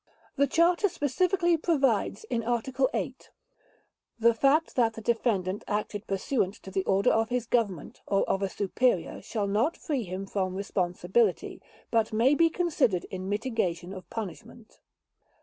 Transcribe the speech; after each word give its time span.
The 0.35 0.47
Charter 0.47 0.89
specifically 0.89 1.57
provides 1.57 2.23
in 2.23 2.41
Article 2.43 2.89
8: 2.91 3.29
"The 4.17 4.33
fact 4.33 4.75
that 4.75 4.93
the 4.95 5.01
Defendant 5.01 5.63
acted 5.67 6.07
pursuant 6.07 6.55
to 6.63 6.83
order 6.85 7.11
of 7.11 7.29
his 7.29 7.45
Government 7.45 8.01
or 8.07 8.27
of 8.27 8.41
a 8.41 8.49
superior 8.49 9.21
shall 9.21 9.45
not 9.45 9.77
free 9.77 10.01
him 10.01 10.25
from 10.25 10.55
responsibility, 10.55 11.61
but 11.91 12.11
may 12.11 12.33
be 12.33 12.49
considered 12.49 13.03
in 13.11 13.29
mitigation 13.29 13.93
of 13.93 14.09
punishment." 14.09 14.79